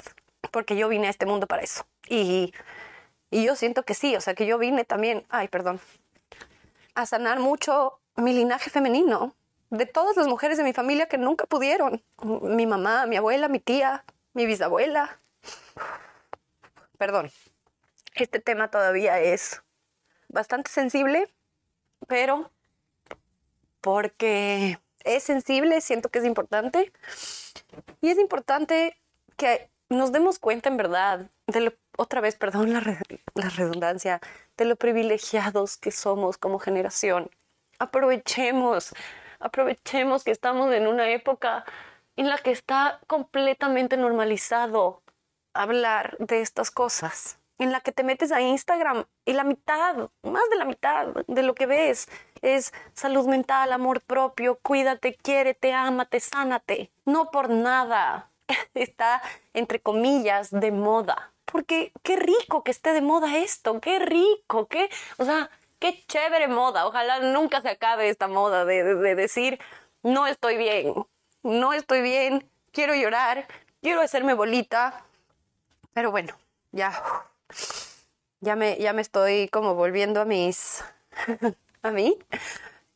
porque 0.52 0.76
yo 0.76 0.88
vine 0.88 1.08
a 1.08 1.10
este 1.10 1.26
mundo 1.26 1.48
para 1.48 1.64
eso. 1.64 1.86
Y, 2.08 2.54
y 3.32 3.44
yo 3.44 3.56
siento 3.56 3.84
que 3.84 3.94
sí, 3.94 4.16
o 4.16 4.22
sea, 4.22 4.34
que 4.34 4.46
yo 4.46 4.58
vine 4.58 4.86
también, 4.86 5.26
ay, 5.30 5.48
perdón, 5.48 5.80
a 6.96 7.06
sanar 7.06 7.40
mucho 7.40 8.00
mi 8.16 8.34
linaje 8.34 8.70
femenino, 8.70 9.36
de 9.70 9.86
todas 9.86 10.18
las 10.18 10.28
mujeres 10.28 10.58
de 10.58 10.64
mi 10.64 10.74
familia 10.74 11.08
que 11.08 11.18
nunca 11.18 11.46
pudieron. 11.46 12.04
Mi 12.42 12.66
mamá, 12.66 13.06
mi 13.06 13.18
abuela, 13.18 13.48
mi 13.48 13.60
tía, 13.60 14.04
mi 14.34 14.46
bisabuela. 14.46 15.20
Perdón, 16.98 17.32
este 18.16 18.40
tema 18.40 18.70
todavía 18.70 19.20
es 19.20 19.62
bastante 20.28 20.72
sensible, 20.72 21.32
pero 22.08 22.52
porque 23.82 24.80
es 25.04 25.24
sensible, 25.24 25.82
siento 25.82 26.10
que 26.10 26.20
es 26.20 26.26
importante. 26.26 26.92
Y 28.02 28.10
es 28.10 28.18
importante 28.18 29.00
que 29.38 29.70
nos 29.90 30.12
demos 30.12 30.40
cuenta 30.40 30.70
en 30.70 30.78
verdad 30.78 31.30
de 31.48 31.62
lo, 31.62 31.74
otra 31.98 32.22
vez, 32.22 32.36
perdón 32.36 32.74
la, 32.74 32.80
re, 32.80 33.00
la 33.34 33.50
redundancia, 33.50 34.22
de 34.58 34.66
lo 34.66 34.76
privilegiados 34.76 35.78
que 35.78 35.92
somos 35.92 36.38
como 36.38 36.60
generación. 36.60 37.30
Aprovechemos, 37.80 38.94
aprovechemos 39.40 40.24
que 40.24 40.32
estamos 40.32 40.72
en 40.74 40.88
una 40.88 41.10
época 41.10 41.66
en 42.16 42.30
la 42.30 42.38
que 42.38 42.52
está 42.52 43.00
completamente 43.08 43.98
normalizado 43.98 45.02
hablar 45.54 46.18
de 46.20 46.42
estas 46.42 46.70
cosas, 46.70 47.40
en 47.58 47.72
la 47.72 47.82
que 47.82 47.92
te 47.92 48.04
metes 48.04 48.32
a 48.32 48.42
Instagram 48.42 49.06
y 49.26 49.34
la 49.34 49.44
mitad, 49.44 50.10
más 50.24 50.50
de 50.50 50.56
la 50.56 50.66
mitad 50.66 51.08
de 51.28 51.44
lo 51.44 51.56
que 51.56 51.66
ves 51.66 52.08
es 52.42 52.74
salud 52.94 53.28
mental, 53.28 53.72
amor 53.72 54.02
propio, 54.02 54.60
cuídate, 54.62 55.16
quiérete, 55.16 55.74
ámate, 55.74 56.20
sánate. 56.20 56.92
No 57.06 57.32
por 57.32 57.50
nada 57.50 58.29
está, 58.74 59.22
entre 59.54 59.80
comillas, 59.82 60.52
de 60.52 60.72
moda. 60.72 61.34
Porque 61.46 61.92
qué 62.04 62.16
rico 62.16 62.64
que 62.64 62.72
esté 62.72 62.94
de 62.94 63.02
moda 63.02 63.38
esto, 63.38 63.80
qué 63.82 64.00
rico, 64.00 64.68
qué, 64.68 64.90
o 65.18 65.26
sea, 65.26 65.50
qué 65.80 66.04
chévere 66.08 66.48
moda. 66.48 66.86
Ojalá 66.86 67.20
nunca 67.20 67.62
se 67.62 67.70
acabe 67.70 68.10
esta 68.10 68.28
moda 68.28 68.66
de, 68.66 68.84
de, 68.84 68.96
de 68.96 69.16
decir, 69.16 69.60
no 70.04 70.28
estoy 70.28 70.58
bien, 70.58 70.94
no 71.44 71.74
estoy 71.74 72.02
bien, 72.02 72.50
quiero 72.72 72.94
llorar, 72.96 73.48
quiero 73.82 74.02
hacerme 74.02 74.34
bolita. 74.34 75.04
Pero 75.94 76.12
bueno, 76.12 76.36
ya, 76.72 76.94
ya 78.42 78.56
me, 78.56 78.78
ya 78.78 78.94
me 78.94 79.02
estoy 79.02 79.50
como 79.50 79.76
volviendo 79.76 80.22
a 80.22 80.26
mis, 80.26 80.84
a 81.82 81.92
mí. 81.92 82.18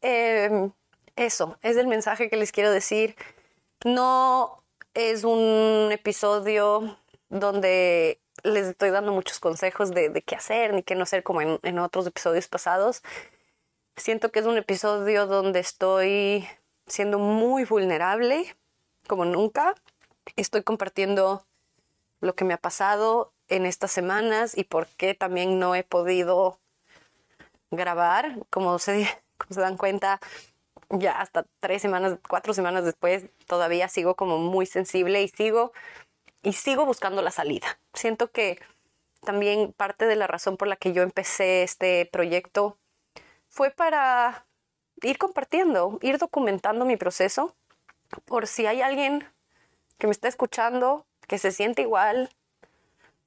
Eh, 0.01 0.69
eso 1.15 1.57
es 1.61 1.77
el 1.77 1.87
mensaje 1.87 2.29
que 2.29 2.37
les 2.37 2.51
quiero 2.51 2.71
decir. 2.71 3.15
No 3.83 4.62
es 4.93 5.23
un 5.23 5.89
episodio 5.91 6.97
donde 7.29 8.19
les 8.43 8.67
estoy 8.67 8.89
dando 8.89 9.11
muchos 9.11 9.39
consejos 9.39 9.91
de, 9.91 10.11
qué 10.25 10.35
hacer 10.35 10.73
ni 10.73 10.83
qué 10.83 10.95
no 10.95 11.03
hacer 11.03 11.23
como 11.23 11.41
en, 11.41 11.79
otros 11.79 12.05
episodios 12.07 12.47
pasados. 12.47 13.01
Siento 13.95 14.31
que 14.31 14.39
es 14.39 14.45
un 14.45 14.57
episodio 14.57 15.27
donde 15.27 15.59
estoy 15.59 16.47
siendo 16.87 17.19
muy 17.19 17.65
vulnerable, 17.65 18.55
como 19.07 19.25
nunca. 19.25 19.75
Estoy 20.35 20.63
compartiendo 20.63 21.45
lo 22.19 22.35
que 22.35 22.45
me 22.45 22.53
ha 22.53 22.57
pasado 22.57 23.33
en 23.49 23.65
estas 23.65 23.91
semanas 23.91 24.57
y 24.57 24.63
por 24.63 24.87
qué 24.87 25.13
también 25.13 25.59
no 25.59 25.75
he 25.75 25.83
podido 25.83 26.59
grabar. 27.71 28.37
Como 28.49 28.79
se, 28.79 29.07
como 29.37 29.53
se 29.55 29.61
dan 29.61 29.77
cuenta, 29.77 30.19
ya 30.99 31.19
hasta 31.19 31.45
tres 31.59 31.81
semanas, 31.81 32.17
cuatro 32.27 32.53
semanas 32.53 32.85
después, 32.85 33.25
todavía 33.47 33.87
sigo 33.87 34.15
como 34.15 34.37
muy 34.37 34.65
sensible 34.65 35.21
y 35.23 35.27
sigo 35.27 35.71
y 36.41 36.53
sigo 36.53 36.85
buscando 36.85 37.21
la 37.21 37.31
salida. 37.31 37.79
Siento 37.93 38.31
que 38.31 38.59
también 39.21 39.73
parte 39.73 40.05
de 40.05 40.15
la 40.15 40.27
razón 40.27 40.57
por 40.57 40.67
la 40.67 40.75
que 40.75 40.93
yo 40.93 41.01
empecé 41.01 41.63
este 41.63 42.05
proyecto 42.11 42.77
fue 43.47 43.71
para 43.71 44.45
ir 45.01 45.17
compartiendo, 45.17 45.97
ir 46.01 46.17
documentando 46.17 46.85
mi 46.85 46.97
proceso, 46.97 47.55
por 48.25 48.47
si 48.47 48.65
hay 48.65 48.81
alguien 48.81 49.27
que 49.97 50.07
me 50.07 50.11
está 50.11 50.27
escuchando, 50.27 51.05
que 51.27 51.37
se 51.37 51.51
siente 51.51 51.81
igual, 51.81 52.29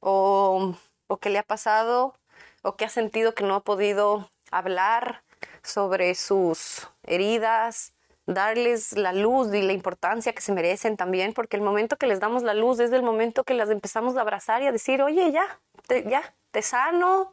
o, 0.00 0.74
o 1.06 1.16
que 1.16 1.30
le 1.30 1.38
ha 1.38 1.42
pasado, 1.42 2.14
o 2.62 2.76
que 2.76 2.84
ha 2.84 2.88
sentido 2.88 3.34
que 3.34 3.44
no 3.44 3.54
ha 3.54 3.64
podido 3.64 4.30
hablar 4.50 5.22
sobre 5.66 6.14
sus 6.14 6.88
heridas, 7.02 7.92
darles 8.26 8.92
la 8.92 9.12
luz 9.12 9.54
y 9.54 9.62
la 9.62 9.72
importancia 9.72 10.32
que 10.32 10.40
se 10.40 10.52
merecen 10.52 10.96
también, 10.96 11.32
porque 11.32 11.56
el 11.56 11.62
momento 11.62 11.96
que 11.96 12.06
les 12.06 12.20
damos 12.20 12.42
la 12.42 12.54
luz 12.54 12.80
es 12.80 12.92
el 12.92 13.02
momento 13.02 13.44
que 13.44 13.54
las 13.54 13.70
empezamos 13.70 14.16
a 14.16 14.20
abrazar 14.20 14.62
y 14.62 14.66
a 14.66 14.72
decir, 14.72 15.02
oye, 15.02 15.30
ya, 15.32 15.60
ya, 16.06 16.34
te 16.50 16.62
sano 16.62 17.32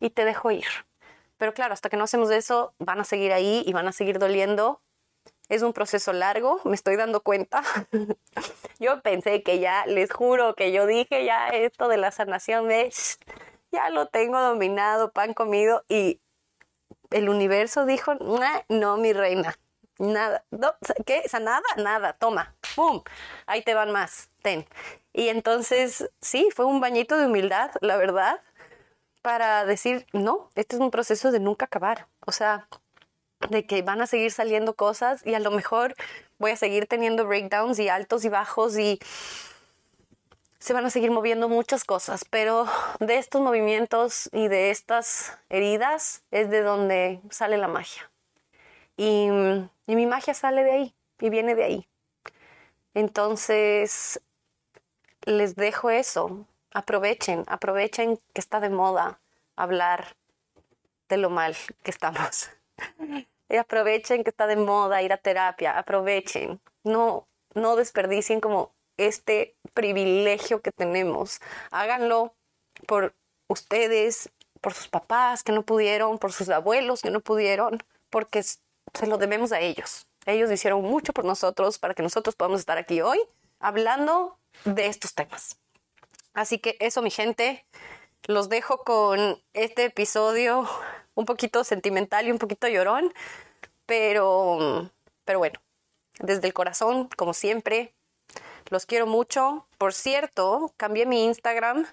y 0.00 0.10
te 0.10 0.24
dejo 0.24 0.50
ir. 0.50 0.66
Pero 1.38 1.54
claro, 1.54 1.74
hasta 1.74 1.88
que 1.88 1.96
no 1.96 2.04
hacemos 2.04 2.30
eso, 2.30 2.72
van 2.78 3.00
a 3.00 3.04
seguir 3.04 3.32
ahí 3.32 3.64
y 3.66 3.72
van 3.72 3.88
a 3.88 3.92
seguir 3.92 4.18
doliendo. 4.18 4.80
Es 5.48 5.62
un 5.62 5.72
proceso 5.72 6.12
largo, 6.12 6.60
me 6.64 6.74
estoy 6.74 6.96
dando 6.96 7.20
cuenta. 7.20 7.62
yo 8.78 9.02
pensé 9.02 9.42
que 9.42 9.58
ya, 9.58 9.84
les 9.86 10.12
juro 10.12 10.54
que 10.54 10.70
yo 10.70 10.86
dije 10.86 11.24
ya 11.24 11.48
esto 11.48 11.88
de 11.88 11.96
la 11.96 12.12
sanación, 12.12 12.68
ya 13.72 13.90
lo 13.90 14.06
tengo 14.06 14.40
dominado, 14.40 15.10
pan 15.12 15.34
comido 15.34 15.84
y 15.88 16.20
el 17.12 17.28
universo 17.28 17.86
dijo, 17.86 18.14
no, 18.68 18.96
mi 18.96 19.12
reina, 19.12 19.56
nada, 19.98 20.44
¿qué? 21.06 21.22
nada, 21.40 21.62
nada, 21.76 22.12
toma, 22.14 22.54
¡pum! 22.74 23.02
Ahí 23.46 23.62
te 23.62 23.74
van 23.74 23.92
más, 23.92 24.30
ten. 24.42 24.66
Y 25.12 25.28
entonces, 25.28 26.10
sí, 26.20 26.48
fue 26.54 26.64
un 26.64 26.80
bañito 26.80 27.16
de 27.16 27.26
humildad, 27.26 27.70
la 27.80 27.96
verdad, 27.96 28.40
para 29.22 29.64
decir, 29.64 30.06
no, 30.12 30.50
este 30.54 30.76
es 30.76 30.82
un 30.82 30.90
proceso 30.90 31.30
de 31.30 31.40
nunca 31.40 31.66
acabar. 31.66 32.08
O 32.26 32.32
sea, 32.32 32.66
de 33.50 33.66
que 33.66 33.82
van 33.82 34.00
a 34.00 34.06
seguir 34.06 34.32
saliendo 34.32 34.74
cosas 34.74 35.24
y 35.24 35.34
a 35.34 35.40
lo 35.40 35.50
mejor 35.50 35.94
voy 36.38 36.52
a 36.52 36.56
seguir 36.56 36.86
teniendo 36.86 37.26
breakdowns 37.26 37.78
y 37.78 37.88
altos 37.88 38.24
y 38.24 38.28
bajos 38.28 38.78
y 38.78 39.00
se 40.62 40.72
van 40.74 40.86
a 40.86 40.90
seguir 40.90 41.10
moviendo 41.10 41.48
muchas 41.48 41.82
cosas, 41.82 42.24
pero 42.24 42.66
de 43.00 43.18
estos 43.18 43.40
movimientos 43.40 44.30
y 44.32 44.46
de 44.46 44.70
estas 44.70 45.36
heridas 45.48 46.22
es 46.30 46.50
de 46.50 46.62
donde 46.62 47.20
sale 47.30 47.58
la 47.58 47.66
magia. 47.66 48.08
Y, 48.96 49.28
mi 49.88 50.06
magia 50.06 50.34
sale 50.34 50.62
de 50.62 50.70
ahí 50.70 50.94
y 51.18 51.30
viene 51.30 51.56
de 51.56 51.64
ahí. 51.64 51.88
Entonces, 52.94 54.22
les 55.24 55.56
dejo 55.56 55.90
eso. 55.90 56.46
Aprovechen, 56.72 57.42
aprovechen 57.48 58.20
que 58.32 58.40
está 58.40 58.60
de 58.60 58.70
moda 58.70 59.20
hablar 59.56 60.16
de 61.08 61.16
lo 61.16 61.28
mal 61.28 61.56
que 61.82 61.90
estamos. 61.90 62.50
y 63.48 63.56
aprovechen 63.56 64.22
que 64.22 64.30
está 64.30 64.46
de 64.46 64.56
moda 64.56 65.02
ir 65.02 65.12
a 65.12 65.16
terapia, 65.16 65.76
aprovechen. 65.76 66.60
No, 66.84 67.26
no 67.52 67.74
desperdicien 67.74 68.40
como 68.40 68.72
este 68.96 69.56
privilegio 69.74 70.60
que 70.60 70.72
tenemos. 70.72 71.40
Háganlo 71.70 72.34
por 72.86 73.14
ustedes, 73.48 74.30
por 74.60 74.74
sus 74.74 74.88
papás 74.88 75.42
que 75.42 75.52
no 75.52 75.62
pudieron, 75.62 76.18
por 76.18 76.32
sus 76.32 76.48
abuelos 76.48 77.02
que 77.02 77.10
no 77.10 77.20
pudieron, 77.20 77.78
porque 78.10 78.42
se 78.42 79.06
lo 79.06 79.18
debemos 79.18 79.52
a 79.52 79.60
ellos. 79.60 80.06
Ellos 80.26 80.50
hicieron 80.50 80.82
mucho 80.82 81.12
por 81.12 81.24
nosotros 81.24 81.78
para 81.78 81.94
que 81.94 82.02
nosotros 82.02 82.36
podamos 82.36 82.60
estar 82.60 82.78
aquí 82.78 83.00
hoy 83.00 83.20
hablando 83.58 84.38
de 84.64 84.86
estos 84.86 85.14
temas. 85.14 85.58
Así 86.34 86.58
que 86.58 86.76
eso, 86.80 87.02
mi 87.02 87.10
gente, 87.10 87.64
los 88.26 88.48
dejo 88.48 88.78
con 88.78 89.42
este 89.52 89.86
episodio 89.86 90.68
un 91.14 91.24
poquito 91.24 91.64
sentimental 91.64 92.26
y 92.26 92.32
un 92.32 92.38
poquito 92.38 92.68
llorón, 92.68 93.12
pero, 93.86 94.90
pero 95.24 95.38
bueno, 95.38 95.60
desde 96.20 96.46
el 96.46 96.54
corazón, 96.54 97.08
como 97.16 97.34
siempre, 97.34 97.94
los 98.70 98.86
quiero 98.86 99.06
mucho. 99.06 99.66
Por 99.78 99.92
cierto, 99.94 100.72
cambié 100.76 101.06
mi 101.06 101.24
Instagram, 101.24 101.86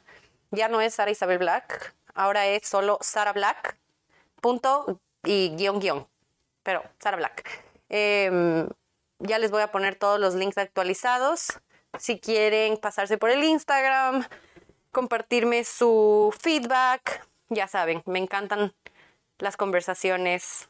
ya 0.52 0.68
no 0.68 0.82
es 0.82 0.96
Sara 0.96 1.12
Isabel 1.12 1.38
Black, 1.38 1.94
ahora 2.14 2.48
es 2.48 2.68
solo 2.68 2.98
Sara 3.02 3.34
Black, 3.34 3.78
punto 4.42 5.00
y 5.24 5.56
guion 5.56 5.80
guion 5.80 6.08
pero 6.70 6.84
Sara 7.00 7.18
Black. 7.18 7.64
Em, 7.90 8.68
ya 9.18 9.40
les 9.40 9.50
voy 9.50 9.64
a 9.64 9.72
poner 9.72 9.96
todos 9.96 10.20
los 10.20 10.36
links 10.36 10.60
actualizados. 10.60 11.60
Si 11.98 12.20
quieren 12.20 12.78
pasarse 12.78 13.18
por 13.18 13.32
el 13.32 13.44
Instagram, 13.44 14.24
compartirme 14.92 15.64
su 15.64 16.32
feedback, 16.40 17.26
ya 17.50 17.68
saben, 17.68 18.04
me 18.06 18.20
encantan 18.20 18.76
las 19.40 19.58
conversaciones 19.58 20.70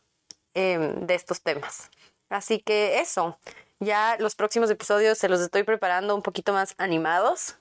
em, 0.54 1.06
de 1.06 1.16
estos 1.16 1.42
temas. 1.42 1.92
Así 2.30 2.60
que 2.62 3.00
eso, 3.02 3.38
ya 3.80 4.18
los 4.20 4.36
próximos 4.36 4.70
episodios 4.70 5.18
se 5.18 5.30
los 5.30 5.42
estoy 5.42 5.63
preparando 5.63 6.15
un 6.15 6.22
poquito 6.22 6.54
más 6.54 6.76
animados 6.78 7.58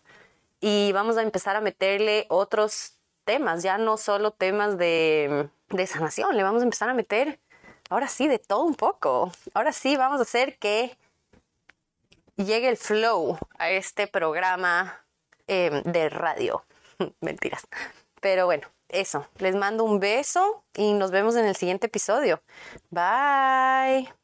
y 0.61 0.93
vamos 0.93 1.17
a 1.17 1.23
empezar 1.23 1.57
a 1.57 1.61
meterle 1.61 2.27
otros 2.29 2.95
temas, 3.25 3.63
ya 3.63 3.79
no 3.79 3.97
solo 3.97 4.33
temas 4.33 4.79
de, 4.79 5.49
de 5.71 5.87
sanación, 5.87 6.37
le 6.37 6.43
vamos 6.43 6.63
a 6.63 6.65
empezar 6.65 6.89
a 6.89 6.95
meter 6.95 7.39
ahora 7.89 8.09
sí, 8.09 8.29
de 8.29 8.39
todo 8.39 8.65
un 8.65 8.75
poco. 8.75 9.33
Ahora 9.55 9.73
sí, 9.73 9.97
vamos 9.97 10.21
a 10.21 10.23
hacer 10.23 10.59
que 10.59 10.97
llegue 12.37 12.69
el 12.69 12.77
flow 12.77 13.39
a 13.59 13.71
este 13.71 14.07
programa 14.07 15.05
em, 15.47 15.83
de 15.83 16.09
radio. 16.09 16.65
Mentiras. 17.21 17.67
Pero 18.21 18.47
bueno, 18.47 18.69
eso. 18.89 19.27
Les 19.39 19.55
mando 19.55 19.85
un 19.85 20.01
beso 20.01 20.65
y 20.75 20.95
nos 20.95 21.11
vemos 21.11 21.37
en 21.37 21.47
el 21.47 21.57
siguiente 21.57 21.87
episodio. 21.87 22.43
Bye. 22.91 24.18